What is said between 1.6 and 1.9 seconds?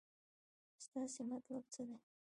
څه